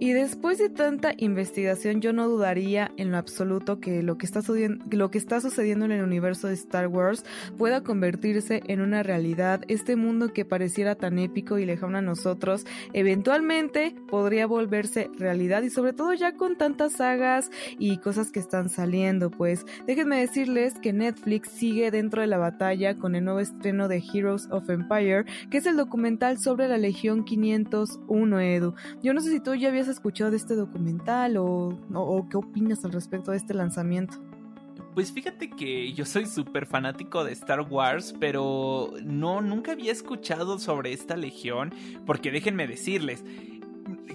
Y 0.00 0.12
después 0.12 0.58
de 0.58 0.68
tanta 0.68 1.12
investigación, 1.16 2.00
yo 2.00 2.12
no 2.12 2.28
dudaría 2.28 2.92
en 2.96 3.10
lo 3.10 3.18
absoluto 3.18 3.80
que 3.80 4.04
lo 4.04 4.16
que, 4.16 4.26
está 4.26 4.40
lo 4.90 5.10
que 5.10 5.18
está 5.18 5.40
sucediendo 5.40 5.86
en 5.86 5.90
el 5.90 6.04
universo 6.04 6.46
de 6.46 6.54
Star 6.54 6.86
Wars 6.86 7.24
pueda 7.56 7.82
convertirse 7.82 8.62
en 8.68 8.80
una 8.80 9.02
realidad. 9.02 9.62
Este 9.66 9.96
mundo 9.96 10.32
que 10.32 10.44
pareciera 10.44 10.94
tan 10.94 11.18
épico 11.18 11.58
y 11.58 11.66
lejano 11.66 11.98
a 11.98 12.02
nosotros, 12.02 12.64
eventualmente 12.92 13.96
podría 14.08 14.46
volverse 14.46 15.10
realidad 15.18 15.62
y 15.62 15.70
sobre 15.70 15.92
todo 15.92 16.12
ya 16.14 16.36
con 16.36 16.56
tantas 16.56 16.92
sagas 16.92 17.50
y 17.76 17.98
cosas 17.98 18.30
que 18.30 18.38
están 18.38 18.68
saliendo. 18.68 19.30
Pues 19.30 19.66
déjenme 19.88 20.20
decirles 20.20 20.74
que 20.80 20.92
Netflix 20.92 21.48
sigue 21.50 21.90
dentro 21.90 22.20
de 22.20 22.28
la 22.28 22.38
batalla 22.38 22.96
con 22.98 23.16
el 23.16 23.24
nuevo 23.24 23.40
estreno 23.40 23.88
de 23.88 24.00
Heroes 24.14 24.46
of 24.52 24.70
Empire, 24.70 25.24
que 25.50 25.58
es 25.58 25.66
el 25.66 25.76
documental 25.76 26.38
sobre 26.38 26.68
la 26.68 26.78
Legión 26.78 27.24
501, 27.24 28.40
Edu. 28.40 28.74
Yo 29.02 29.12
no 29.12 29.20
sé 29.20 29.32
si 29.32 29.40
tú 29.40 29.56
ya 29.56 29.70
habías 29.70 29.87
escuchado 29.88 30.30
de 30.30 30.36
este 30.36 30.54
documental 30.54 31.36
o, 31.38 32.26
qué 32.30 32.36
opinas 32.36 32.84
al 32.84 32.92
respecto 32.92 33.30
de 33.30 33.36
este 33.38 33.54
lanzamiento? 33.54 34.18
Pues 34.94 35.12
fíjate 35.12 35.50
que 35.50 35.92
yo 35.92 36.04
soy 36.04 36.26
súper 36.26 36.66
fanático 36.66 37.22
de 37.22 37.32
Star 37.32 37.60
Wars, 37.60 38.14
pero 38.18 38.92
no, 39.04 39.40
nunca 39.40 39.72
había 39.72 39.92
escuchado 39.92 40.58
sobre 40.58 40.92
esta 40.92 41.16
legión, 41.16 41.72
porque 42.04 42.32
déjenme 42.32 42.66
decirles, 42.66 43.24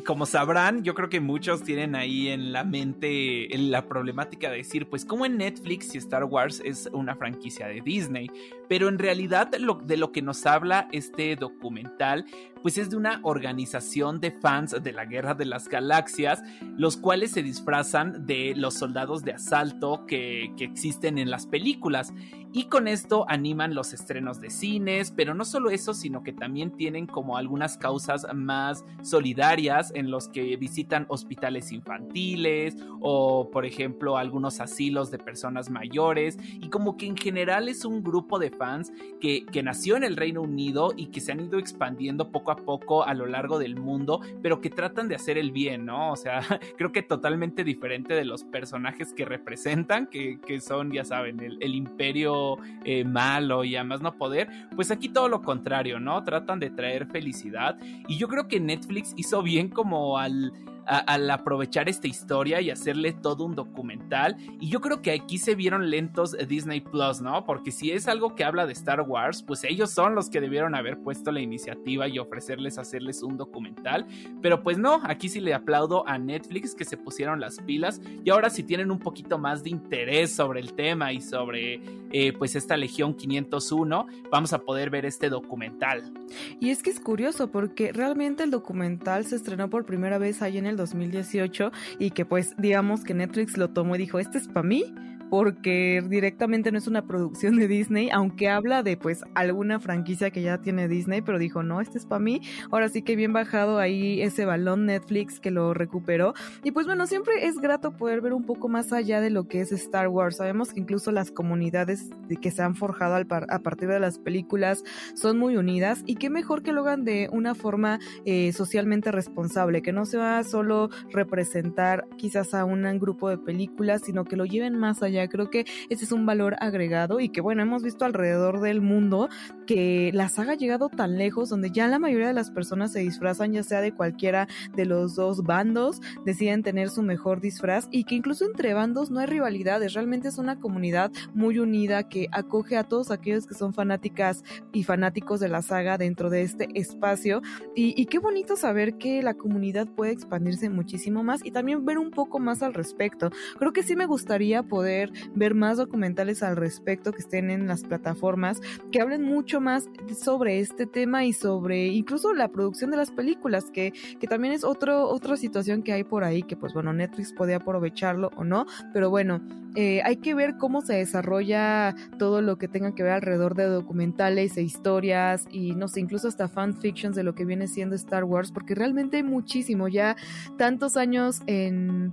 como 0.06 0.26
sabrán, 0.26 0.84
yo 0.84 0.94
creo 0.94 1.10
que 1.10 1.20
muchos 1.20 1.64
tienen 1.64 1.96
ahí 1.96 2.28
en 2.28 2.52
la 2.52 2.64
mente 2.64 3.48
la 3.58 3.88
problemática 3.88 4.52
de 4.52 4.58
decir, 4.58 4.88
pues 4.88 5.06
como 5.06 5.26
en 5.26 5.38
Netflix 5.38 5.96
y 5.96 5.98
Star 5.98 6.26
Wars 6.26 6.62
es 6.64 6.90
una 6.92 7.16
franquicia 7.16 7.68
de 7.68 7.82
Disney, 7.82 8.30
pero 8.68 8.90
en 8.90 9.00
realidad 9.00 9.48
de 9.48 9.60
lo 9.98 10.12
que 10.12 10.22
nos 10.22 10.46
habla 10.46 10.88
este 10.92 11.36
documental, 11.36 12.26
pues 12.64 12.80
es 12.80 12.90
de 12.90 12.96
una 12.96 13.20
organización 13.22 14.20
de 14.20 14.32
fans 14.32 14.76
de 14.82 14.94
la 14.94 15.06
Guerra 15.06 15.36
de 15.36 15.46
las 15.46 15.68
Galaxias, 15.68 16.42
los 16.78 16.98
cuales 16.98 17.32
se 17.32 17.44
disfrazan 17.44 18.26
de 18.26 18.54
los 18.56 18.74
soldados 18.74 19.24
de 19.24 19.34
asalto 19.34 20.06
que, 20.08 20.54
que 20.58 20.64
existen 20.64 21.20
en 21.20 21.30
las 21.30 21.46
películas. 21.46 22.14
Y 22.56 22.66
con 22.66 22.88
esto 22.88 23.26
animan 23.28 23.74
los 23.74 23.94
estrenos 23.94 24.40
de 24.40 24.52
cines, 24.52 25.12
pero 25.12 25.34
no 25.34 25.44
solo 25.44 25.72
eso, 25.72 25.96
sino 25.96 26.22
que 26.22 26.34
también 26.34 26.70
tienen 26.78 27.08
como 27.08 27.36
algunas 27.36 27.78
causas 27.78 28.28
más 28.32 28.86
solidarias 29.02 29.92
en 29.96 30.12
los 30.12 30.28
que 30.30 30.56
visitan 30.56 31.08
hospitales 31.10 31.72
infantiles 31.72 32.78
o, 33.02 33.50
por 33.52 33.66
ejemplo, 33.66 34.18
algunos 34.18 34.60
asilos 34.60 35.10
de 35.10 35.18
personas 35.18 35.72
mayores. 35.72 36.38
Y 36.62 36.70
como 36.70 36.96
que 36.96 37.08
en 37.08 37.18
general 37.18 37.70
es 37.70 37.86
un 37.86 38.04
grupo 38.04 38.38
de 38.38 38.52
fans 38.52 38.94
que, 39.20 39.48
que 39.48 39.64
nació 39.64 39.98
en 39.98 40.04
el 40.04 40.16
Reino 40.16 40.44
Unido 40.44 40.94
y 40.96 41.08
que 41.08 41.22
se 41.22 41.32
han 41.32 41.40
ido 41.40 41.58
expandiendo 41.58 42.32
poco 42.32 42.52
a 42.52 42.53
poco 42.56 43.06
a 43.06 43.14
lo 43.14 43.26
largo 43.26 43.60
del 43.60 43.76
mundo, 43.76 44.22
pero 44.42 44.62
que 44.62 44.70
tratan 44.70 45.08
de 45.08 45.16
hacer 45.16 45.38
el 45.38 45.52
bien, 45.52 45.86
¿no? 45.86 46.12
O 46.12 46.16
sea, 46.16 46.42
creo 46.78 46.92
que 46.92 47.04
totalmente 47.04 47.64
diferente 47.64 48.14
de 48.14 48.26
los 48.26 48.44
personajes 48.44 49.14
que 49.14 49.26
representan, 49.26 50.08
que, 50.08 50.40
que 50.40 50.60
son, 50.62 50.92
ya 50.92 51.06
saben, 51.06 51.40
el, 51.40 51.58
el 51.62 51.76
imperio 51.76 52.58
eh, 52.86 53.04
malo 53.04 53.64
y 53.64 53.76
además 53.76 54.02
no 54.02 54.14
poder, 54.14 54.50
pues 54.76 54.92
aquí 54.92 55.10
todo 55.10 55.30
lo 55.30 55.42
contrario, 55.42 56.00
¿no? 56.00 56.24
Tratan 56.24 56.60
de 56.60 56.70
traer 56.70 57.08
felicidad 57.08 57.78
y 58.08 58.18
yo 58.18 58.28
creo 58.28 58.48
que 58.48 58.60
Netflix 58.60 59.14
hizo 59.16 59.42
bien 59.42 59.70
como 59.70 60.18
al 60.18 60.52
al 60.86 61.30
aprovechar 61.30 61.90
esta 61.90 62.08
historia 62.08 62.62
y 62.62 62.70
hacerle 62.70 63.14
todo 63.14 63.46
un 63.46 63.56
documental. 63.56 64.38
Y 64.60 64.70
yo 64.70 64.82
creo 64.82 65.02
que 65.02 65.12
aquí 65.12 65.38
se 65.38 65.56
vieron 65.56 65.90
lentos 65.90 66.36
Disney 66.48 66.82
Plus, 66.82 67.22
¿no? 67.22 67.46
Porque 67.46 67.72
si 67.72 67.92
es 67.92 68.08
algo 68.08 68.36
que 68.36 68.44
habla 68.44 68.66
de 68.66 68.74
Star 68.74 69.02
Wars, 69.02 69.44
pues 69.44 69.64
ellos 69.64 69.92
son 69.92 70.16
los 70.16 70.30
que 70.30 70.42
debieron 70.42 70.76
haber 70.76 71.00
puesto 71.00 71.32
la 71.32 71.42
iniciativa 71.42 72.08
y 72.08 72.20
ofrecerles 72.20 72.78
hacerles 72.78 73.24
un 73.24 73.38
documental. 73.38 74.06
Pero 74.42 74.64
pues 74.64 74.78
no, 74.78 75.02
aquí 75.04 75.30
sí 75.30 75.40
le 75.40 75.54
aplaudo 75.54 76.08
a 76.08 76.18
Netflix 76.18 76.76
que 76.76 76.86
se 76.86 76.98
pusieron 76.98 77.40
las 77.40 77.60
pilas 77.60 78.02
y 78.24 78.30
ahora 78.30 78.50
si 78.50 78.64
tienen 78.64 78.92
un 78.92 79.00
poquito 79.00 79.38
más 79.38 79.64
de 79.64 79.70
interés 79.70 80.36
sobre 80.36 80.60
el 80.60 80.74
tema 80.74 81.14
y 81.14 81.22
sobre 81.22 81.82
eh, 82.12 82.34
pues 82.34 82.56
esta 82.56 82.78
Legión 82.78 83.16
501, 83.16 84.08
vamos 84.30 84.54
a 84.54 84.60
poder 84.60 84.90
ver 84.90 85.06
este 85.06 85.30
documental. 85.30 86.14
Y 86.60 86.70
es 86.70 86.84
que 86.84 86.90
es 86.90 87.00
curioso 87.00 87.52
porque 87.52 87.92
realmente 87.92 88.44
el 88.44 88.52
documental 88.52 89.26
se 89.26 89.36
estrenó 89.36 89.70
por 89.70 89.86
primera 89.86 90.18
vez 90.18 90.42
ahí 90.42 90.58
en 90.58 90.66
el 90.66 90.73
2018 90.76 91.72
y 92.00 92.12
que 92.12 92.26
pues 92.26 92.56
digamos 92.58 93.04
que 93.04 93.14
Netflix 93.14 93.58
lo 93.58 93.70
tomó 93.70 93.96
y 93.96 94.00
dijo, 94.00 94.20
este 94.20 94.38
es 94.38 94.48
para 94.48 94.68
mí 94.68 94.94
porque 95.30 96.04
directamente 96.08 96.72
no 96.72 96.78
es 96.78 96.88
una 96.88 97.06
producción 97.06 97.56
de 97.58 97.68
Disney, 97.68 98.10
aunque 98.12 98.50
habla 98.50 98.84
de 98.84 98.98
pues 98.98 99.24
alguna 99.36 99.80
franquicia 99.80 100.32
que 100.32 100.42
ya 100.42 100.60
tiene 100.60 100.88
Disney, 100.88 101.22
pero 101.22 101.40
dijo, 101.40 101.64
no, 101.64 101.82
este 101.82 101.98
es 101.98 102.06
para 102.06 102.20
mí. 102.20 102.42
Ahora 102.72 102.90
sí 102.90 103.02
que 103.02 103.16
bien 103.16 103.34
bajado 103.34 103.80
ahí 103.80 104.22
ese 104.22 104.46
balón 104.46 104.86
Netflix 104.86 105.40
que 105.40 105.52
lo 105.52 105.74
recuperó. 105.74 106.34
Y 106.64 106.72
pues 106.72 106.86
bueno, 106.86 107.08
siempre 107.08 107.48
es 107.48 107.58
grato 107.58 107.98
poder 107.98 108.22
ver 108.22 108.34
un 108.34 108.44
poco 108.44 108.70
más 108.70 108.94
allá 108.94 109.22
de 109.22 109.30
lo 109.30 109.48
que 109.48 109.62
es 109.62 109.72
Star 109.72 110.08
Wars. 110.08 110.38
Sabemos 110.38 110.74
que 110.74 110.80
incluso 110.80 111.12
las 111.12 111.32
comunidades 111.32 112.10
que 112.42 112.52
se 112.52 112.62
han 112.62 112.76
forjado 112.76 113.16
a 113.16 113.60
partir 113.60 113.90
de 113.90 114.00
las 114.00 114.20
películas 114.20 114.84
son 115.16 115.38
muy 115.38 115.58
unidas 115.58 116.04
y 116.06 116.16
qué 116.16 116.30
mejor 116.30 116.64
que 116.64 116.74
lo 116.74 116.82
hagan 116.82 117.06
de 117.06 117.30
una 117.32 117.56
forma 117.56 118.00
eh, 118.26 118.52
socialmente 118.54 119.12
responsable, 119.12 119.82
que 119.82 119.94
no 119.94 120.06
se 120.06 120.18
va 120.18 120.38
a 120.38 120.44
solo 120.44 120.90
representar 121.12 122.08
quizás 122.18 122.54
a 122.54 122.66
un 122.66 122.84
grupo 123.00 123.30
de 123.30 123.38
películas, 123.38 124.02
sino 124.06 124.26
que 124.26 124.36
lo 124.36 124.46
lleven 124.46 124.78
más 124.78 125.02
allá 125.02 125.13
Creo 125.30 125.50
que 125.50 125.66
ese 125.90 126.06
es 126.06 126.12
un 126.12 126.26
valor 126.26 126.56
agregado 126.60 127.20
y 127.20 127.30
que 127.30 127.42
bueno, 127.42 127.62
hemos 127.62 127.84
visto 127.84 128.06
alrededor 128.06 128.62
del 128.62 128.82
mundo 128.82 129.30
que 129.68 130.12
la 130.14 130.30
saga 130.30 130.54
ha 130.54 130.56
llegado 130.56 130.90
tan 130.90 131.18
lejos 131.18 131.50
donde 131.50 131.72
ya 131.72 131.88
la 131.88 132.00
mayoría 132.00 132.28
de 132.28 132.34
las 132.34 132.52
personas 132.52 132.92
se 132.92 133.00
disfrazan 133.00 133.54
ya 133.54 133.64
sea 133.64 133.82
de 133.82 133.94
cualquiera 133.94 134.48
de 134.76 134.86
los 134.86 135.16
dos 135.16 135.44
bandos, 135.44 136.02
deciden 136.26 136.64
tener 136.64 136.90
su 136.90 137.02
mejor 137.04 137.42
disfraz 137.42 137.88
y 137.92 138.04
que 138.04 138.16
incluso 138.16 138.46
entre 138.46 138.74
bandos 138.74 139.12
no 139.12 139.20
hay 139.20 139.28
rivalidades, 139.28 139.94
realmente 139.94 140.28
es 140.28 140.38
una 140.38 140.60
comunidad 140.60 141.12
muy 141.34 141.60
unida 141.60 142.10
que 142.10 142.28
acoge 142.32 142.78
a 142.78 142.84
todos 142.84 143.12
aquellos 143.12 143.48
que 143.48 143.54
son 143.54 143.74
fanáticas 143.74 144.44
y 144.72 144.84
fanáticos 144.84 145.40
de 145.40 145.50
la 145.50 145.62
saga 145.62 145.98
dentro 145.98 146.30
de 146.30 146.42
este 146.42 146.68
espacio 146.74 147.42
y 147.76 148.06
qué 148.06 148.20
bonito 148.20 148.56
saber 148.56 148.98
que 148.98 149.22
la 149.22 149.34
comunidad 149.34 149.88
puede 149.88 150.12
expandirse 150.12 150.70
muchísimo 150.70 151.24
más 151.24 151.46
y 151.46 151.52
también 151.52 151.86
ver 151.86 151.98
un 151.98 152.12
poco 152.12 152.40
más 152.40 152.64
al 152.64 152.74
respecto. 152.74 153.32
Creo 153.58 153.74
que 153.74 153.84
sí 153.84 153.96
me 153.96 154.06
gustaría 154.06 154.64
poder 154.64 155.03
ver 155.36 155.56
más 155.56 155.78
documentales 155.78 156.44
al 156.44 156.56
respecto 156.56 157.12
que 157.12 157.20
estén 157.20 157.50
en 157.50 157.68
las 157.68 157.84
plataformas, 157.84 158.62
que 158.92 159.02
hablen 159.02 159.24
mucho 159.24 159.60
más 159.60 159.90
sobre 160.18 160.60
este 160.60 160.86
tema 160.86 161.26
y 161.26 161.34
sobre 161.34 161.88
incluso 161.88 162.34
la 162.34 162.50
producción 162.50 162.92
de 162.92 162.98
las 162.98 163.12
películas, 163.12 163.66
que, 163.72 163.94
que 164.20 164.28
también 164.28 164.54
es 164.54 164.64
otro, 164.64 165.10
otra 165.10 165.38
situación 165.38 165.84
que 165.84 165.94
hay 165.94 166.04
por 166.04 166.24
ahí, 166.24 166.44
que 166.44 166.56
pues 166.56 166.74
bueno, 166.74 166.94
Netflix 166.94 167.34
puede 167.34 167.56
aprovecharlo 167.56 168.32
o 168.36 168.44
no, 168.44 168.66
pero 168.94 169.10
bueno, 169.10 169.42
eh, 169.76 170.02
hay 170.04 170.18
que 170.18 170.36
ver 170.36 170.58
cómo 170.58 170.82
se 170.82 170.94
desarrolla 170.94 171.96
todo 172.20 172.42
lo 172.42 172.58
que 172.58 172.68
tenga 172.68 172.94
que 172.94 173.02
ver 173.02 173.14
alrededor 173.14 173.56
de 173.56 173.66
documentales 173.66 174.56
e 174.58 174.62
historias 174.62 175.48
y 175.52 175.74
no 175.74 175.88
sé, 175.88 176.00
incluso 176.00 176.28
hasta 176.28 176.48
fanfictions 176.48 177.16
de 177.16 177.24
lo 177.24 177.34
que 177.34 177.46
viene 177.46 177.68
siendo 177.68 177.96
Star 177.96 178.24
Wars, 178.24 178.52
porque 178.52 178.76
realmente 178.76 179.18
hay 179.18 179.24
muchísimo, 179.24 179.88
ya 179.88 180.16
tantos 180.58 180.96
años 180.96 181.42
en 181.48 182.12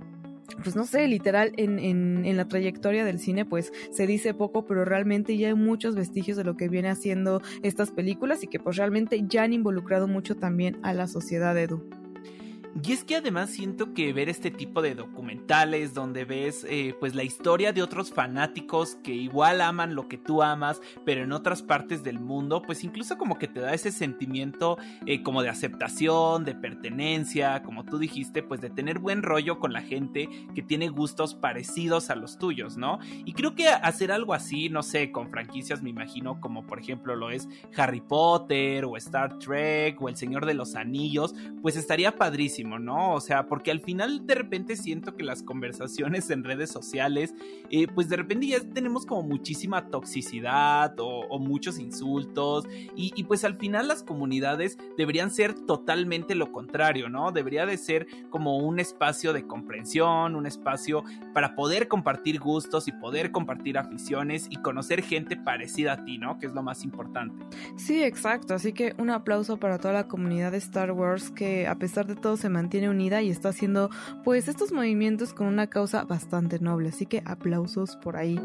pues 0.63 0.75
no 0.75 0.85
sé, 0.85 1.07
literal, 1.07 1.53
en, 1.57 1.79
en, 1.79 2.25
en, 2.25 2.37
la 2.37 2.47
trayectoria 2.47 3.05
del 3.05 3.19
cine, 3.19 3.45
pues 3.45 3.71
se 3.91 4.07
dice 4.07 4.33
poco, 4.33 4.65
pero 4.65 4.85
realmente 4.85 5.37
ya 5.37 5.49
hay 5.49 5.55
muchos 5.55 5.95
vestigios 5.95 6.37
de 6.37 6.43
lo 6.43 6.57
que 6.57 6.69
viene 6.69 6.89
haciendo 6.89 7.41
estas 7.63 7.91
películas 7.91 8.43
y 8.43 8.47
que 8.47 8.59
pues 8.59 8.77
realmente 8.77 9.23
ya 9.27 9.43
han 9.43 9.53
involucrado 9.53 10.07
mucho 10.07 10.35
también 10.35 10.77
a 10.83 10.93
la 10.93 11.07
sociedad, 11.07 11.57
Edu. 11.57 12.00
Y 12.73 12.93
es 12.93 13.03
que 13.03 13.17
además 13.17 13.49
siento 13.49 13.93
que 13.93 14.13
ver 14.13 14.29
este 14.29 14.49
tipo 14.49 14.81
de 14.81 14.95
documentales 14.95 15.93
donde 15.93 16.23
ves 16.23 16.65
eh, 16.69 16.95
pues 16.99 17.15
la 17.15 17.23
historia 17.23 17.73
de 17.73 17.83
otros 17.83 18.13
fanáticos 18.13 18.95
que 19.03 19.11
igual 19.11 19.59
aman 19.59 19.93
lo 19.93 20.07
que 20.07 20.17
tú 20.17 20.41
amas, 20.41 20.79
pero 21.05 21.21
en 21.23 21.33
otras 21.33 21.63
partes 21.63 22.01
del 22.01 22.19
mundo, 22.19 22.61
pues 22.61 22.85
incluso 22.85 23.17
como 23.17 23.37
que 23.37 23.49
te 23.49 23.59
da 23.59 23.73
ese 23.73 23.91
sentimiento 23.91 24.77
eh, 25.05 25.21
como 25.21 25.43
de 25.43 25.49
aceptación, 25.49 26.45
de 26.45 26.55
pertenencia, 26.55 27.61
como 27.61 27.83
tú 27.83 27.99
dijiste, 27.99 28.41
pues 28.41 28.61
de 28.61 28.69
tener 28.69 28.99
buen 28.99 29.21
rollo 29.21 29.59
con 29.59 29.73
la 29.73 29.81
gente 29.81 30.29
que 30.55 30.61
tiene 30.61 30.87
gustos 30.87 31.35
parecidos 31.35 32.09
a 32.09 32.15
los 32.15 32.37
tuyos, 32.37 32.77
¿no? 32.77 32.99
Y 33.25 33.33
creo 33.33 33.53
que 33.53 33.67
hacer 33.67 34.13
algo 34.13 34.33
así, 34.33 34.69
no 34.69 34.81
sé, 34.81 35.11
con 35.11 35.29
franquicias 35.29 35.83
me 35.83 35.89
imagino 35.89 36.39
como 36.39 36.65
por 36.65 36.79
ejemplo 36.79 37.17
lo 37.17 37.31
es 37.31 37.49
Harry 37.75 38.01
Potter 38.01 38.85
o 38.85 38.95
Star 38.95 39.39
Trek 39.39 40.01
o 40.01 40.07
El 40.07 40.15
Señor 40.15 40.45
de 40.45 40.53
los 40.53 40.75
Anillos, 40.75 41.35
pues 41.61 41.75
estaría 41.75 42.15
padrísimo, 42.15 42.60
¿no? 42.63 43.13
O 43.13 43.21
sea, 43.21 43.47
porque 43.47 43.71
al 43.71 43.79
final 43.79 44.25
de 44.25 44.35
repente 44.35 44.75
siento 44.75 45.15
que 45.15 45.23
las 45.23 45.43
conversaciones 45.43 46.29
en 46.29 46.43
redes 46.43 46.69
sociales, 46.69 47.33
eh, 47.69 47.87
pues 47.87 48.09
de 48.09 48.17
repente 48.17 48.47
ya 48.47 48.59
tenemos 48.59 49.05
como 49.05 49.23
muchísima 49.23 49.87
toxicidad 49.87 50.95
o, 50.99 51.39
muchos 51.41 51.79
insultos 51.79 52.67
y, 52.95 53.11
y 53.15 53.23
pues 53.23 53.43
al 53.43 53.55
final 53.55 53.87
las 53.87 54.03
comunidades 54.03 54.77
deberían 54.97 55.31
ser 55.31 55.53
totalmente 55.53 56.35
lo 56.35 56.51
contrario, 56.51 57.09
¿no? 57.09 57.31
Debería 57.31 57.65
de 57.65 57.77
ser 57.77 58.07
como 58.29 58.57
un 58.57 58.79
espacio 58.79 59.33
de 59.33 59.47
comprensión, 59.47 60.35
un 60.35 60.45
espacio 60.45 61.03
para 61.33 61.55
poder 61.55 61.87
compartir 61.87 62.39
gustos 62.39 62.87
y 62.87 62.91
poder 62.91 63.31
compartir 63.31 63.77
aficiones 63.77 64.47
y 64.49 64.57
conocer 64.57 65.01
gente 65.01 65.35
parecida 65.35 65.93
a 65.93 66.05
ti, 66.05 66.17
¿no? 66.17 66.37
Que 66.37 66.45
es 66.45 66.53
lo 66.53 66.63
más 66.63 66.83
importante. 66.83 67.45
Sí, 67.75 68.03
exacto. 68.03 68.53
Así 68.53 68.73
que 68.73 68.93
un 68.97 69.09
aplauso 69.09 69.57
para 69.57 69.77
toda 69.77 69.93
la 69.93 70.07
comunidad 70.07 70.51
de 70.51 70.57
Star 70.57 70.91
Wars 70.91 71.31
que 71.31 71.67
a 71.67 71.75
pesar 71.75 72.07
de 72.07 72.15
todo 72.15 72.37
se 72.37 72.49
mantiene 72.51 72.89
unida 72.89 73.23
y 73.23 73.31
está 73.31 73.49
haciendo 73.49 73.89
pues 74.23 74.47
estos 74.47 74.71
movimientos 74.71 75.33
con 75.33 75.47
una 75.47 75.67
causa 75.67 76.03
bastante 76.03 76.59
noble. 76.59 76.89
Así 76.89 77.07
que 77.07 77.23
aplausos 77.25 77.95
por 77.95 78.17
ahí. 78.17 78.39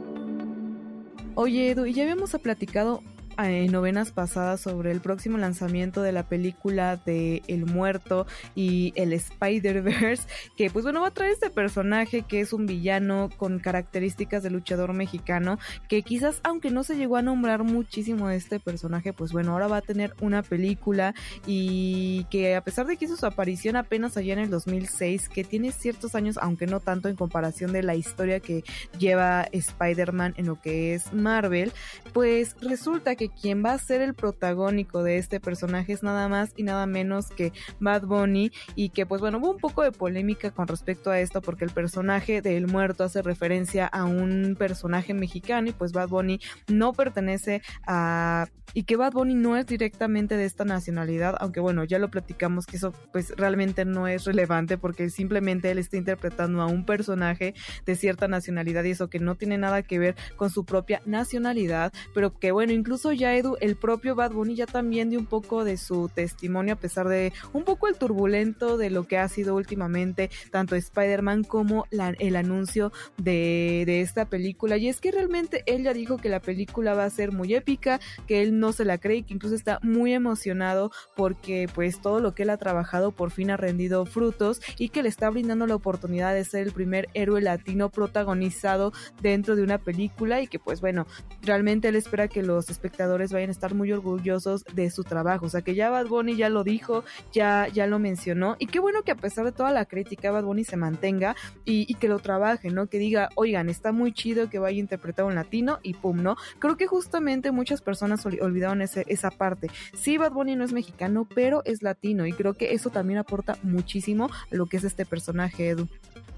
Oye 1.34 1.72
Edu, 1.72 1.84
y 1.84 1.92
ya 1.92 2.04
habíamos 2.04 2.30
platicado 2.42 3.02
en 3.38 3.70
novenas 3.72 4.12
pasadas 4.12 4.60
sobre 4.60 4.90
el 4.90 5.00
próximo 5.00 5.38
lanzamiento 5.38 6.02
de 6.02 6.12
la 6.12 6.28
película 6.28 6.96
de 6.96 7.42
El 7.46 7.66
Muerto 7.66 8.26
y 8.54 8.92
el 8.96 9.12
Spider-Verse, 9.12 10.26
que 10.56 10.70
pues 10.70 10.84
bueno 10.84 11.02
va 11.02 11.08
a 11.08 11.10
traer 11.10 11.32
este 11.32 11.50
personaje 11.50 12.22
que 12.22 12.40
es 12.40 12.52
un 12.52 12.66
villano 12.66 13.30
con 13.36 13.58
características 13.58 14.42
de 14.42 14.50
luchador 14.50 14.92
mexicano, 14.92 15.58
que 15.88 16.02
quizás 16.02 16.40
aunque 16.42 16.70
no 16.70 16.82
se 16.84 16.96
llegó 16.96 17.16
a 17.16 17.22
nombrar 17.22 17.62
muchísimo 17.64 18.30
este 18.30 18.60
personaje, 18.60 19.12
pues 19.12 19.32
bueno, 19.32 19.52
ahora 19.52 19.68
va 19.68 19.78
a 19.78 19.82
tener 19.82 20.14
una 20.20 20.42
película 20.42 21.14
y 21.46 22.24
que 22.30 22.56
a 22.56 22.62
pesar 22.62 22.86
de 22.86 22.96
que 22.96 23.04
hizo 23.04 23.16
su 23.16 23.26
aparición 23.26 23.76
apenas 23.76 24.16
allá 24.16 24.32
en 24.32 24.40
el 24.40 24.50
2006, 24.50 25.28
que 25.28 25.44
tiene 25.44 25.72
ciertos 25.72 26.14
años, 26.14 26.38
aunque 26.40 26.66
no 26.66 26.80
tanto 26.80 27.08
en 27.08 27.16
comparación 27.16 27.72
de 27.72 27.82
la 27.82 27.94
historia 27.94 28.40
que 28.40 28.64
lleva 28.98 29.46
Spider-Man 29.52 30.34
en 30.36 30.46
lo 30.46 30.60
que 30.60 30.94
es 30.94 31.12
Marvel, 31.12 31.72
pues 32.12 32.56
resulta 32.60 33.16
que 33.28 33.40
quien 33.40 33.64
va 33.64 33.72
a 33.72 33.78
ser 33.78 34.02
el 34.02 34.14
protagónico 34.14 35.02
de 35.02 35.18
este 35.18 35.40
personaje 35.40 35.92
es 35.92 36.02
nada 36.02 36.28
más 36.28 36.52
y 36.56 36.62
nada 36.62 36.86
menos 36.86 37.28
que 37.28 37.52
Bad 37.80 38.02
Bunny 38.02 38.52
y 38.74 38.90
que 38.90 39.06
pues 39.06 39.20
bueno 39.20 39.38
hubo 39.38 39.50
un 39.50 39.58
poco 39.58 39.82
de 39.82 39.92
polémica 39.92 40.50
con 40.50 40.68
respecto 40.68 41.10
a 41.10 41.20
esto 41.20 41.40
porque 41.40 41.64
el 41.64 41.70
personaje 41.70 42.42
del 42.42 42.66
muerto 42.66 43.04
hace 43.04 43.22
referencia 43.22 43.86
a 43.86 44.04
un 44.04 44.56
personaje 44.58 45.14
mexicano 45.14 45.68
y 45.68 45.72
pues 45.72 45.92
Bad 45.92 46.08
Bunny 46.08 46.40
no 46.68 46.92
pertenece 46.92 47.62
a 47.86 48.46
y 48.74 48.82
que 48.82 48.96
Bad 48.96 49.12
Bunny 49.12 49.34
no 49.34 49.56
es 49.56 49.66
directamente 49.66 50.36
de 50.36 50.44
esta 50.44 50.64
nacionalidad 50.64 51.36
aunque 51.40 51.60
bueno 51.60 51.84
ya 51.84 51.98
lo 51.98 52.10
platicamos 52.10 52.66
que 52.66 52.76
eso 52.76 52.92
pues 53.12 53.32
realmente 53.36 53.84
no 53.84 54.08
es 54.08 54.24
relevante 54.24 54.76
porque 54.76 55.08
simplemente 55.10 55.70
él 55.70 55.78
está 55.78 55.96
interpretando 55.96 56.60
a 56.60 56.66
un 56.66 56.84
personaje 56.84 57.54
de 57.84 57.96
cierta 57.96 58.28
nacionalidad 58.28 58.84
y 58.84 58.90
eso 58.90 59.08
que 59.08 59.18
no 59.18 59.34
tiene 59.34 59.56
nada 59.58 59.82
que 59.82 59.98
ver 59.98 60.16
con 60.36 60.50
su 60.50 60.64
propia 60.64 61.00
nacionalidad 61.06 61.92
pero 62.14 62.38
que 62.38 62.52
bueno 62.52 62.72
incluso 62.72 63.12
ya 63.16 63.34
Edu, 63.34 63.56
el 63.60 63.76
propio 63.76 64.14
Bad 64.14 64.32
Bunny 64.32 64.54
ya 64.54 64.66
también 64.66 65.10
dio 65.10 65.18
un 65.18 65.26
poco 65.26 65.64
de 65.64 65.76
su 65.76 66.10
testimonio 66.12 66.74
a 66.74 66.76
pesar 66.76 67.08
de 67.08 67.32
un 67.52 67.64
poco 67.64 67.88
el 67.88 67.96
turbulento 67.96 68.76
de 68.76 68.90
lo 68.90 69.04
que 69.04 69.18
ha 69.18 69.28
sido 69.28 69.54
últimamente 69.54 70.30
tanto 70.50 70.76
Spider-Man 70.76 71.44
como 71.44 71.86
el 71.90 72.36
anuncio 72.36 72.92
de, 73.16 73.84
de 73.86 74.00
esta 74.00 74.26
película. 74.26 74.76
Y 74.76 74.88
es 74.88 75.00
que 75.00 75.10
realmente 75.10 75.62
él 75.66 75.84
ya 75.84 75.92
dijo 75.92 76.16
que 76.16 76.28
la 76.28 76.40
película 76.40 76.94
va 76.94 77.04
a 77.04 77.10
ser 77.10 77.32
muy 77.32 77.54
épica, 77.54 78.00
que 78.26 78.42
él 78.42 78.58
no 78.58 78.72
se 78.72 78.84
la 78.84 78.98
cree 78.98 79.18
y 79.18 79.22
que 79.22 79.34
incluso 79.34 79.54
está 79.54 79.78
muy 79.82 80.12
emocionado 80.12 80.90
porque 81.14 81.68
pues 81.74 82.00
todo 82.00 82.20
lo 82.20 82.34
que 82.34 82.42
él 82.42 82.50
ha 82.50 82.56
trabajado 82.56 83.12
por 83.12 83.30
fin 83.30 83.50
ha 83.50 83.56
rendido 83.56 84.06
frutos 84.06 84.60
y 84.78 84.90
que 84.90 85.02
le 85.02 85.08
está 85.08 85.30
brindando 85.30 85.66
la 85.66 85.74
oportunidad 85.74 86.34
de 86.34 86.44
ser 86.44 86.66
el 86.66 86.72
primer 86.72 87.08
héroe 87.14 87.40
latino 87.40 87.90
protagonizado 87.90 88.92
dentro 89.22 89.56
de 89.56 89.62
una 89.62 89.78
película 89.78 90.40
y 90.40 90.46
que 90.46 90.58
pues 90.58 90.80
bueno, 90.80 91.06
realmente 91.42 91.88
él 91.88 91.96
espera 91.96 92.28
que 92.28 92.42
los 92.42 92.70
espectadores 92.70 93.05
vayan 93.06 93.48
a 93.48 93.52
estar 93.52 93.74
muy 93.74 93.92
orgullosos 93.92 94.64
de 94.74 94.90
su 94.90 95.04
trabajo. 95.04 95.46
O 95.46 95.48
sea 95.48 95.62
que 95.62 95.74
ya 95.74 95.90
Bad 95.90 96.06
Bunny 96.06 96.36
ya 96.36 96.48
lo 96.48 96.64
dijo, 96.64 97.04
ya, 97.32 97.68
ya 97.68 97.86
lo 97.86 97.98
mencionó. 97.98 98.56
Y 98.58 98.66
qué 98.66 98.78
bueno 98.78 99.02
que 99.02 99.12
a 99.12 99.16
pesar 99.16 99.44
de 99.44 99.52
toda 99.52 99.70
la 99.70 99.84
crítica, 99.84 100.30
Bad 100.30 100.44
Bunny 100.44 100.64
se 100.64 100.76
mantenga 100.76 101.36
y, 101.64 101.94
que 101.94 102.08
lo 102.08 102.18
trabaje, 102.18 102.70
¿no? 102.70 102.88
Que 102.88 102.98
diga, 102.98 103.30
oigan, 103.36 103.68
está 103.68 103.92
muy 103.92 104.12
chido 104.12 104.50
que 104.50 104.58
vaya 104.58 104.76
a 104.76 104.80
interpretar 104.80 105.24
un 105.24 105.34
latino 105.34 105.78
y 105.82 105.94
pum, 105.94 106.22
¿no? 106.22 106.36
Creo 106.58 106.76
que 106.76 106.86
justamente 106.86 107.52
muchas 107.52 107.80
personas 107.80 108.26
olvidaron 108.26 108.82
esa 108.82 109.30
parte. 109.30 109.68
Sí, 109.94 110.18
Bad 110.18 110.32
Bunny 110.32 110.56
no 110.56 110.64
es 110.64 110.72
mexicano, 110.72 111.26
pero 111.34 111.62
es 111.64 111.82
latino 111.82 112.26
y 112.26 112.32
creo 112.32 112.54
que 112.54 112.74
eso 112.74 112.90
también 112.90 113.18
aporta 113.18 113.56
muchísimo 113.62 114.26
a 114.26 114.54
lo 114.54 114.66
que 114.66 114.76
es 114.76 114.84
este 114.84 115.06
personaje, 115.06 115.70
Edu. 115.70 115.88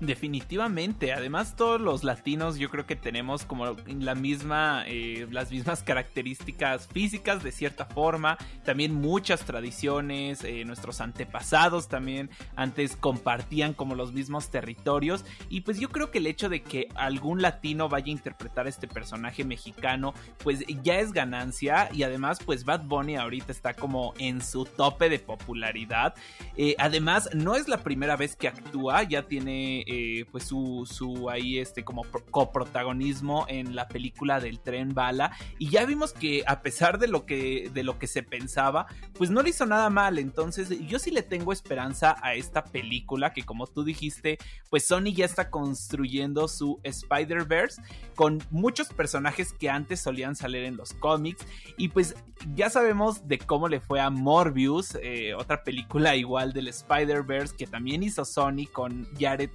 Definitivamente, 0.00 1.12
además 1.12 1.56
todos 1.56 1.80
los 1.80 2.04
latinos 2.04 2.56
yo 2.56 2.70
creo 2.70 2.86
que 2.86 2.94
tenemos 2.94 3.44
como 3.44 3.74
la 3.88 4.14
misma, 4.14 4.84
eh, 4.86 5.26
las 5.32 5.50
mismas 5.50 5.82
características 5.82 6.86
físicas 6.86 7.42
de 7.42 7.50
cierta 7.50 7.84
forma, 7.84 8.38
también 8.64 8.94
muchas 8.94 9.40
tradiciones, 9.44 10.44
eh, 10.44 10.64
nuestros 10.64 11.00
antepasados 11.00 11.88
también 11.88 12.30
antes 12.54 12.94
compartían 12.94 13.74
como 13.74 13.96
los 13.96 14.12
mismos 14.12 14.50
territorios. 14.50 15.24
Y 15.48 15.62
pues 15.62 15.80
yo 15.80 15.88
creo 15.88 16.12
que 16.12 16.18
el 16.18 16.28
hecho 16.28 16.48
de 16.48 16.62
que 16.62 16.86
algún 16.94 17.42
latino 17.42 17.88
vaya 17.88 18.06
a 18.06 18.10
interpretar 18.10 18.68
este 18.68 18.86
personaje 18.86 19.42
mexicano 19.44 20.14
pues 20.44 20.62
ya 20.84 21.00
es 21.00 21.12
ganancia. 21.12 21.88
Y 21.92 22.04
además 22.04 22.38
pues 22.46 22.64
Bad 22.64 22.84
Bunny 22.84 23.16
ahorita 23.16 23.50
está 23.50 23.74
como 23.74 24.14
en 24.18 24.42
su 24.42 24.64
tope 24.64 25.08
de 25.08 25.18
popularidad, 25.18 26.14
eh, 26.56 26.76
además 26.78 27.30
no 27.34 27.56
es 27.56 27.66
la 27.66 27.78
primera 27.78 28.16
vez 28.16 28.36
que 28.36 28.46
actúa, 28.46 29.02
ya 29.02 29.24
tiene 29.24 29.84
eh, 29.90 30.26
pues 30.30 30.44
su, 30.44 30.86
su 30.86 31.30
ahí 31.30 31.58
este 31.58 31.82
como 31.82 32.04
coprotagonismo 32.30 33.46
en 33.48 33.74
la 33.74 33.88
película 33.88 34.38
del 34.38 34.60
tren 34.60 34.92
bala. 34.92 35.32
Y 35.58 35.70
ya 35.70 35.86
vimos 35.86 36.12
que 36.12 36.44
a 36.46 36.60
pesar 36.60 36.98
de 36.98 37.08
lo 37.08 37.24
que 37.24 37.70
de 37.72 37.82
lo 37.82 37.98
que 37.98 38.06
se 38.06 38.22
pensaba 38.22 38.86
pues 39.14 39.30
no 39.30 39.42
le 39.42 39.50
hizo 39.50 39.64
nada 39.64 39.88
mal. 39.88 40.18
Entonces 40.18 40.68
yo 40.86 40.98
sí 40.98 41.10
le 41.10 41.22
tengo 41.22 41.52
esperanza 41.52 42.16
a 42.22 42.34
esta 42.34 42.64
película 42.64 43.32
que 43.32 43.44
como 43.44 43.66
tú 43.66 43.82
dijiste 43.82 44.38
pues 44.68 44.86
Sony 44.86 45.14
ya 45.14 45.24
está 45.24 45.50
construyendo 45.50 46.48
su 46.48 46.80
Spider-Verse 46.82 47.80
con 48.14 48.42
muchos 48.50 48.88
personajes 48.88 49.52
que 49.52 49.70
antes 49.70 50.00
solían 50.00 50.36
salir 50.36 50.64
en 50.64 50.76
los 50.76 50.92
cómics. 50.92 51.46
Y 51.76 51.88
pues 51.88 52.14
ya 52.54 52.70
sabemos 52.70 53.26
de 53.26 53.38
cómo 53.38 53.68
le 53.68 53.80
fue 53.80 54.00
a 54.00 54.10
Morbius 54.10 54.96
eh, 55.02 55.34
otra 55.34 55.64
película 55.64 56.16
igual 56.16 56.52
del 56.52 56.68
Spider-Verse 56.68 57.56
que 57.56 57.66
también 57.66 58.02
hizo 58.02 58.24
Sony 58.24 58.66
con 58.70 59.06
Jared 59.18 59.50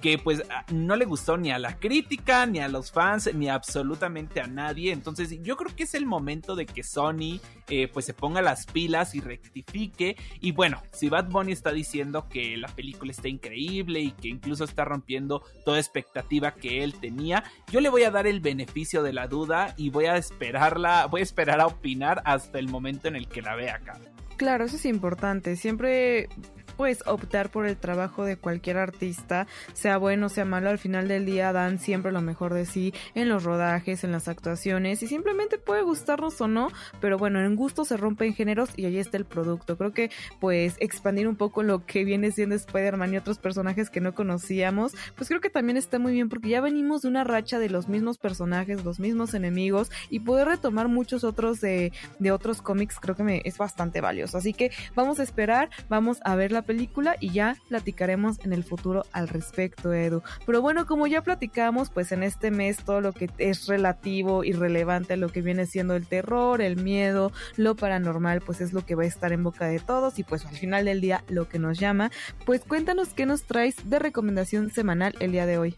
Que 0.00 0.18
pues 0.18 0.42
no 0.70 0.94
le 0.94 1.06
gustó 1.06 1.38
ni 1.38 1.50
a 1.50 1.58
la 1.58 1.78
crítica, 1.78 2.44
ni 2.44 2.60
a 2.60 2.68
los 2.68 2.92
fans, 2.92 3.30
ni 3.34 3.48
absolutamente 3.48 4.40
a 4.40 4.46
nadie. 4.46 4.92
Entonces 4.92 5.42
yo 5.42 5.56
creo 5.56 5.74
que 5.74 5.84
es 5.84 5.94
el 5.94 6.04
momento 6.04 6.54
de 6.54 6.66
que 6.66 6.82
Sony 6.82 7.40
eh, 7.68 7.88
pues 7.88 8.04
se 8.04 8.12
ponga 8.12 8.42
las 8.42 8.66
pilas 8.66 9.14
y 9.14 9.20
rectifique. 9.20 10.16
Y 10.40 10.52
bueno, 10.52 10.82
si 10.92 11.08
Bad 11.08 11.30
Bunny 11.30 11.52
está 11.52 11.72
diciendo 11.72 12.28
que 12.28 12.56
la 12.58 12.68
película 12.68 13.10
está 13.10 13.28
increíble 13.28 14.00
y 14.00 14.10
que 14.12 14.28
incluso 14.28 14.64
está 14.64 14.84
rompiendo 14.84 15.42
toda 15.64 15.78
expectativa 15.78 16.52
que 16.52 16.84
él 16.84 16.94
tenía, 17.00 17.42
yo 17.72 17.80
le 17.80 17.88
voy 17.88 18.04
a 18.04 18.10
dar 18.10 18.26
el 18.26 18.40
beneficio 18.40 19.02
de 19.02 19.14
la 19.14 19.28
duda 19.28 19.74
y 19.78 19.88
voy 19.88 20.04
a 20.04 20.18
esperarla, 20.18 21.06
voy 21.06 21.22
a 21.22 21.24
esperar 21.24 21.60
a 21.60 21.66
opinar 21.66 22.22
hasta 22.26 22.58
el 22.58 22.68
momento 22.68 23.08
en 23.08 23.16
el 23.16 23.28
que 23.28 23.42
la 23.42 23.56
vea 23.56 23.76
acá. 23.76 23.98
Claro, 24.36 24.64
eso 24.66 24.76
es 24.76 24.84
importante. 24.84 25.56
Siempre 25.56 26.28
puedes 26.76 27.06
optar 27.06 27.50
por 27.50 27.66
el 27.66 27.76
trabajo 27.76 28.24
de 28.24 28.36
cualquier 28.36 28.78
artista, 28.78 29.46
sea 29.72 29.98
bueno, 29.98 30.28
sea 30.28 30.44
malo, 30.44 30.70
al 30.70 30.78
final 30.78 31.08
del 31.08 31.26
día 31.26 31.52
dan 31.52 31.78
siempre 31.78 32.12
lo 32.12 32.20
mejor 32.20 32.54
de 32.54 32.66
sí 32.66 32.92
en 33.14 33.28
los 33.28 33.44
rodajes, 33.44 34.04
en 34.04 34.12
las 34.12 34.28
actuaciones 34.28 35.02
y 35.02 35.06
simplemente 35.06 35.58
puede 35.58 35.82
gustarnos 35.82 36.40
o 36.40 36.48
no, 36.48 36.68
pero 37.00 37.18
bueno, 37.18 37.40
en 37.40 37.56
gusto 37.56 37.84
se 37.84 37.96
rompen 37.96 38.34
géneros 38.34 38.70
y 38.76 38.86
ahí 38.86 38.98
está 38.98 39.16
el 39.16 39.24
producto. 39.24 39.76
Creo 39.76 39.92
que 39.92 40.10
pues 40.40 40.76
expandir 40.80 41.28
un 41.28 41.36
poco 41.36 41.62
lo 41.62 41.86
que 41.86 42.04
viene 42.04 42.30
siendo 42.30 42.54
Spider-Man 42.54 43.14
y 43.14 43.16
otros 43.16 43.38
personajes 43.38 43.90
que 43.90 44.00
no 44.00 44.14
conocíamos, 44.14 44.92
pues 45.16 45.28
creo 45.28 45.40
que 45.40 45.50
también 45.50 45.76
está 45.76 45.98
muy 45.98 46.12
bien 46.12 46.28
porque 46.28 46.48
ya 46.48 46.60
venimos 46.60 47.02
de 47.02 47.08
una 47.08 47.24
racha 47.24 47.58
de 47.58 47.70
los 47.70 47.88
mismos 47.88 48.18
personajes, 48.18 48.84
los 48.84 49.00
mismos 49.00 49.34
enemigos 49.34 49.90
y 50.10 50.20
poder 50.20 50.48
retomar 50.48 50.88
muchos 50.88 51.24
otros 51.24 51.60
de, 51.60 51.92
de 52.18 52.30
otros 52.32 52.62
cómics 52.62 52.98
creo 53.00 53.16
que 53.16 53.22
me 53.22 53.42
es 53.44 53.58
bastante 53.58 54.00
valioso. 54.00 54.38
Así 54.38 54.52
que 54.52 54.70
vamos 54.94 55.20
a 55.20 55.22
esperar, 55.22 55.70
vamos 55.88 56.18
a 56.24 56.34
ver 56.34 56.52
la 56.52 56.62
película 56.66 57.16
y 57.20 57.30
ya 57.30 57.56
platicaremos 57.68 58.38
en 58.44 58.52
el 58.52 58.64
futuro 58.64 59.04
al 59.12 59.28
respecto, 59.28 59.92
Edu. 59.92 60.22
Pero 60.44 60.60
bueno, 60.60 60.86
como 60.86 61.06
ya 61.06 61.22
platicamos, 61.22 61.90
pues 61.90 62.12
en 62.12 62.22
este 62.22 62.50
mes 62.50 62.84
todo 62.84 63.00
lo 63.00 63.12
que 63.12 63.30
es 63.38 63.66
relativo 63.66 64.44
y 64.44 64.52
relevante 64.52 65.14
a 65.14 65.16
lo 65.16 65.28
que 65.28 65.42
viene 65.42 65.66
siendo 65.66 65.94
el 65.96 66.06
terror, 66.06 66.60
el 66.60 66.76
miedo, 66.76 67.32
lo 67.56 67.74
paranormal, 67.76 68.40
pues 68.40 68.60
es 68.60 68.72
lo 68.72 68.84
que 68.84 68.94
va 68.94 69.04
a 69.04 69.06
estar 69.06 69.32
en 69.32 69.44
boca 69.44 69.66
de 69.66 69.78
todos 69.78 70.18
y 70.18 70.24
pues 70.24 70.44
al 70.44 70.56
final 70.56 70.84
del 70.84 71.00
día 71.00 71.24
lo 71.28 71.48
que 71.48 71.58
nos 71.58 71.78
llama. 71.78 72.10
Pues 72.44 72.62
cuéntanos 72.62 73.14
qué 73.14 73.26
nos 73.26 73.44
traes 73.44 73.88
de 73.88 73.98
recomendación 73.98 74.70
semanal 74.70 75.14
el 75.20 75.32
día 75.32 75.46
de 75.46 75.58
hoy. 75.58 75.76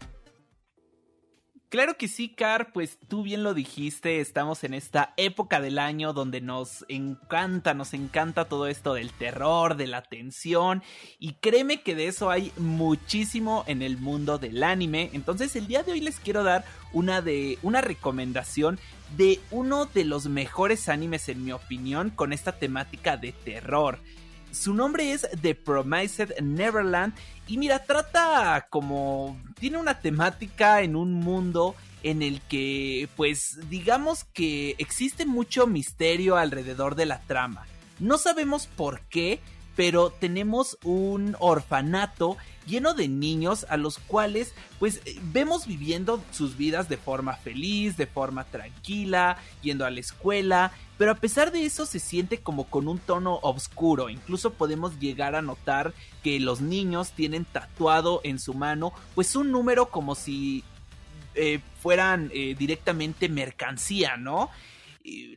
Claro 1.69 1.97
que 1.97 2.07
sí, 2.07 2.29
Car, 2.29 2.73
pues 2.73 2.97
tú 3.07 3.21
bien 3.21 3.43
lo 3.43 3.53
dijiste, 3.53 4.21
estamos 4.21 4.63
en 4.63 4.73
esta 4.73 5.13
época 5.17 5.61
del 5.61 5.77
año 5.77 6.13
donde 6.13 6.41
nos 6.41 6.83
encanta, 6.87 7.75
nos 7.75 7.93
encanta 7.93 8.45
todo 8.45 8.65
esto 8.65 8.95
del 8.95 9.13
terror, 9.13 9.77
de 9.77 9.85
la 9.85 10.01
tensión, 10.01 10.81
y 11.19 11.33
créeme 11.33 11.83
que 11.83 11.93
de 11.93 12.07
eso 12.07 12.31
hay 12.31 12.51
muchísimo 12.57 13.65
en 13.67 13.83
el 13.83 13.99
mundo 13.99 14.39
del 14.39 14.63
anime. 14.63 15.11
Entonces 15.13 15.55
el 15.55 15.67
día 15.67 15.83
de 15.83 15.91
hoy 15.91 16.01
les 16.01 16.19
quiero 16.19 16.43
dar 16.43 16.65
una 16.91 17.21
de 17.21 17.59
una 17.61 17.81
recomendación 17.81 18.79
de 19.15 19.39
uno 19.51 19.85
de 19.85 20.05
los 20.05 20.25
mejores 20.25 20.89
animes 20.89 21.29
en 21.29 21.45
mi 21.45 21.51
opinión 21.51 22.09
con 22.09 22.33
esta 22.33 22.53
temática 22.53 23.15
de 23.15 23.31
terror. 23.31 23.99
Su 24.51 24.73
nombre 24.73 25.11
es 25.11 25.27
The 25.41 25.55
Promised 25.55 26.39
Neverland 26.41 27.13
y 27.47 27.57
mira, 27.57 27.83
trata 27.85 28.67
como... 28.69 29.39
tiene 29.59 29.77
una 29.77 29.99
temática 29.99 30.81
en 30.81 30.95
un 30.95 31.13
mundo 31.13 31.75
en 32.03 32.21
el 32.21 32.41
que 32.41 33.09
pues 33.15 33.59
digamos 33.69 34.23
que 34.23 34.75
existe 34.77 35.25
mucho 35.25 35.67
misterio 35.67 36.37
alrededor 36.37 36.95
de 36.95 37.05
la 37.05 37.19
trama. 37.21 37.65
No 37.99 38.17
sabemos 38.17 38.67
por 38.67 39.01
qué, 39.01 39.39
pero 39.79 40.09
tenemos 40.09 40.77
un 40.83 41.37
orfanato 41.39 42.35
lleno 42.67 42.93
de 42.93 43.07
niños 43.07 43.65
a 43.69 43.77
los 43.77 43.97
cuales 43.97 44.53
pues 44.77 44.99
vemos 45.31 45.67
viviendo 45.67 46.21
sus 46.31 46.57
vidas 46.57 46.89
de 46.89 46.97
forma 46.97 47.37
feliz, 47.37 47.95
de 47.95 48.05
forma 48.05 48.43
tranquila, 48.43 49.37
yendo 49.61 49.85
a 49.85 49.89
la 49.89 50.01
escuela, 50.01 50.73
pero 50.97 51.11
a 51.11 51.15
pesar 51.15 51.53
de 51.53 51.63
eso 51.63 51.85
se 51.85 51.99
siente 51.99 52.39
como 52.39 52.65
con 52.65 52.89
un 52.89 52.99
tono 52.99 53.39
oscuro, 53.41 54.09
incluso 54.09 54.51
podemos 54.51 54.99
llegar 54.99 55.33
a 55.33 55.41
notar 55.41 55.93
que 56.23 56.41
los 56.41 56.59
niños 56.59 57.13
tienen 57.13 57.45
tatuado 57.45 58.19
en 58.25 58.37
su 58.37 58.53
mano 58.55 58.91
pues 59.15 59.33
un 59.37 59.49
número 59.49 59.91
como 59.91 60.13
si 60.13 60.65
eh, 61.35 61.61
fueran 61.81 62.29
eh, 62.33 62.53
directamente 62.59 63.29
mercancía, 63.29 64.17
¿no? 64.17 64.49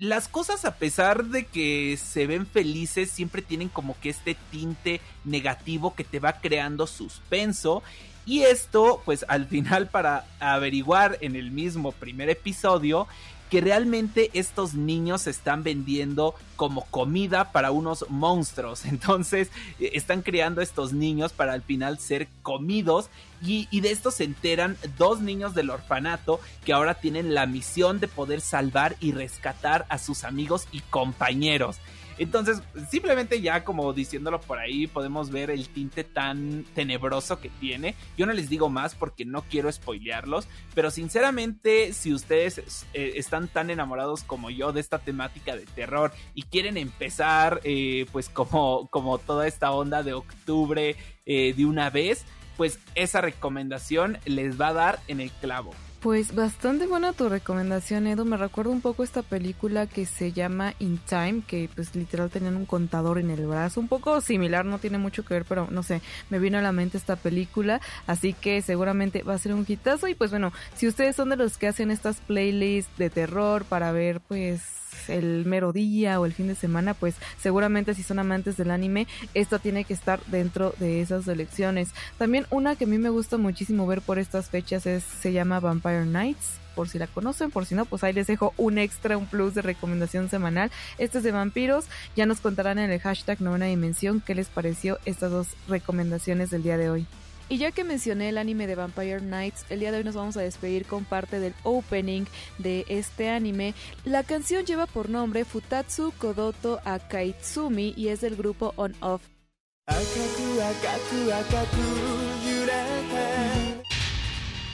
Las 0.00 0.28
cosas 0.28 0.64
a 0.64 0.76
pesar 0.76 1.24
de 1.26 1.46
que 1.46 1.96
se 1.96 2.26
ven 2.26 2.46
felices 2.46 3.10
siempre 3.10 3.42
tienen 3.42 3.68
como 3.68 3.98
que 4.00 4.10
este 4.10 4.36
tinte 4.50 5.00
negativo 5.24 5.94
que 5.94 6.04
te 6.04 6.18
va 6.18 6.40
creando 6.40 6.86
suspenso 6.86 7.82
y 8.26 8.42
esto 8.42 9.02
pues 9.04 9.24
al 9.28 9.46
final 9.46 9.88
para 9.88 10.26
averiguar 10.40 11.18
en 11.20 11.36
el 11.36 11.50
mismo 11.50 11.92
primer 11.92 12.28
episodio 12.28 13.06
que 13.50 13.60
realmente 13.60 14.30
estos 14.32 14.72
niños 14.72 15.20
se 15.22 15.30
están 15.30 15.62
vendiendo 15.62 16.34
como 16.56 16.86
comida 16.86 17.52
para 17.52 17.70
unos 17.70 18.06
monstruos. 18.08 18.84
Entonces 18.86 19.50
eh, 19.78 19.90
están 19.92 20.22
creando 20.22 20.62
estos 20.62 20.94
niños 20.94 21.34
para 21.34 21.52
al 21.52 21.60
final 21.60 21.98
ser 21.98 22.28
comidos 22.40 23.10
y, 23.42 23.80
de 23.80 23.90
esto 23.90 24.10
se 24.10 24.24
enteran 24.24 24.76
dos 24.96 25.20
niños 25.20 25.54
del 25.54 25.70
orfanato 25.70 26.40
que 26.64 26.72
ahora 26.72 26.94
tienen 26.94 27.34
la 27.34 27.46
misión 27.46 27.98
de 27.98 28.08
poder 28.08 28.40
salvar 28.40 28.96
y 29.00 29.12
rescatar 29.12 29.84
a 29.88 29.98
sus 29.98 30.24
amigos 30.24 30.68
y 30.70 30.80
compañeros. 30.80 31.78
Entonces, 32.18 32.62
simplemente 32.90 33.40
ya 33.40 33.64
como 33.64 33.92
diciéndolo 33.92 34.40
por 34.40 34.58
ahí, 34.58 34.86
podemos 34.86 35.30
ver 35.30 35.50
el 35.50 35.68
tinte 35.68 36.04
tan 36.04 36.64
tenebroso 36.74 37.40
que 37.40 37.48
tiene. 37.48 37.96
Yo 38.16 38.26
no 38.26 38.32
les 38.32 38.48
digo 38.48 38.68
más 38.68 38.94
porque 38.94 39.24
no 39.24 39.42
quiero 39.42 39.72
spoilearlos, 39.72 40.46
pero 40.74 40.90
sinceramente, 40.90 41.92
si 41.92 42.12
ustedes 42.12 42.86
eh, 42.92 43.14
están 43.16 43.48
tan 43.48 43.70
enamorados 43.70 44.22
como 44.22 44.50
yo 44.50 44.72
de 44.72 44.80
esta 44.80 44.98
temática 44.98 45.56
de 45.56 45.66
terror 45.66 46.12
y 46.34 46.42
quieren 46.42 46.76
empezar, 46.76 47.60
eh, 47.64 48.06
pues 48.12 48.28
como, 48.28 48.88
como 48.88 49.18
toda 49.18 49.48
esta 49.48 49.72
onda 49.72 50.02
de 50.02 50.12
octubre 50.12 50.96
eh, 51.24 51.54
de 51.54 51.66
una 51.66 51.90
vez, 51.90 52.24
pues 52.56 52.78
esa 52.94 53.20
recomendación 53.20 54.18
les 54.24 54.60
va 54.60 54.68
a 54.68 54.72
dar 54.72 55.00
en 55.08 55.20
el 55.20 55.30
clavo. 55.30 55.72
Pues 56.02 56.34
bastante 56.34 56.88
buena 56.88 57.12
tu 57.12 57.28
recomendación, 57.28 58.08
Edo. 58.08 58.24
Me 58.24 58.36
recuerdo 58.36 58.72
un 58.72 58.80
poco 58.80 59.04
esta 59.04 59.22
película 59.22 59.86
que 59.86 60.04
se 60.04 60.32
llama 60.32 60.74
In 60.80 60.98
Time, 60.98 61.42
que 61.46 61.70
pues 61.72 61.94
literal 61.94 62.28
tenían 62.28 62.56
un 62.56 62.66
contador 62.66 63.20
en 63.20 63.30
el 63.30 63.46
brazo. 63.46 63.78
Un 63.78 63.86
poco 63.86 64.20
similar, 64.20 64.64
no 64.64 64.80
tiene 64.80 64.98
mucho 64.98 65.24
que 65.24 65.34
ver, 65.34 65.44
pero 65.44 65.68
no 65.70 65.84
sé, 65.84 66.02
me 66.28 66.40
vino 66.40 66.58
a 66.58 66.60
la 66.60 66.72
mente 66.72 66.98
esta 66.98 67.14
película. 67.14 67.80
Así 68.08 68.32
que 68.32 68.62
seguramente 68.62 69.22
va 69.22 69.34
a 69.34 69.38
ser 69.38 69.54
un 69.54 69.64
hitazo. 69.66 70.08
Y 70.08 70.16
pues 70.16 70.32
bueno, 70.32 70.52
si 70.74 70.88
ustedes 70.88 71.14
son 71.14 71.28
de 71.28 71.36
los 71.36 71.56
que 71.56 71.68
hacen 71.68 71.92
estas 71.92 72.16
playlists 72.16 72.98
de 72.98 73.08
terror 73.08 73.64
para 73.64 73.92
ver 73.92 74.18
pues 74.18 74.60
el 75.08 75.44
mero 75.46 75.72
día 75.72 76.20
o 76.20 76.26
el 76.26 76.32
fin 76.32 76.48
de 76.48 76.54
semana, 76.54 76.94
pues 76.94 77.16
seguramente 77.40 77.94
si 77.94 78.02
son 78.02 78.18
amantes 78.18 78.56
del 78.56 78.70
anime, 78.70 79.06
esto 79.34 79.58
tiene 79.58 79.84
que 79.84 79.94
estar 79.94 80.20
dentro 80.26 80.74
de 80.78 81.00
esas 81.00 81.26
elecciones. 81.28 81.90
También 82.18 82.46
una 82.50 82.76
que 82.76 82.84
a 82.84 82.88
mí 82.88 82.98
me 82.98 83.10
gusta 83.10 83.38
muchísimo 83.38 83.86
ver 83.86 84.02
por 84.02 84.18
estas 84.18 84.50
fechas 84.50 84.86
es 84.86 85.02
se 85.02 85.32
llama 85.32 85.60
Vampire 85.60 85.91
Nights 85.92 86.62
por 86.74 86.88
si 86.88 86.98
la 86.98 87.06
conocen, 87.06 87.50
por 87.50 87.66
si 87.66 87.74
no, 87.74 87.84
pues 87.84 88.02
ahí 88.02 88.12
les 88.12 88.26
dejo 88.26 88.54
un 88.56 88.78
extra, 88.78 89.16
un 89.16 89.26
plus 89.26 89.54
de 89.54 89.62
recomendación 89.62 90.28
semanal. 90.28 90.70
Este 90.98 91.18
es 91.18 91.24
de 91.24 91.32
vampiros, 91.32 91.86
ya 92.16 92.26
nos 92.26 92.40
contarán 92.40 92.78
en 92.78 92.90
el 92.90 93.00
hashtag 93.00 93.40
novena 93.40 93.66
dimensión 93.66 94.22
qué 94.24 94.34
les 94.34 94.48
pareció 94.48 94.98
estas 95.04 95.30
dos 95.30 95.48
recomendaciones 95.68 96.50
del 96.50 96.62
día 96.62 96.76
de 96.76 96.90
hoy. 96.90 97.06
Y 97.48 97.58
ya 97.58 97.70
que 97.70 97.84
mencioné 97.84 98.30
el 98.30 98.38
anime 98.38 98.66
de 98.66 98.76
Vampire 98.76 99.20
Knights, 99.20 99.66
el 99.68 99.80
día 99.80 99.92
de 99.92 99.98
hoy 99.98 100.04
nos 100.04 100.14
vamos 100.14 100.38
a 100.38 100.40
despedir 100.40 100.86
con 100.86 101.04
parte 101.04 101.38
del 101.38 101.54
opening 101.64 102.24
de 102.56 102.86
este 102.88 103.28
anime. 103.28 103.74
La 104.04 104.22
canción 104.22 104.64
lleva 104.64 104.86
por 104.86 105.10
nombre 105.10 105.44
Futatsu 105.44 106.14
Kodoto 106.16 106.80
Akaitsumi 106.84 107.92
y 107.94 108.08
es 108.08 108.22
del 108.22 108.36
grupo 108.36 108.72
On 108.76 108.94
Off. 109.00 109.22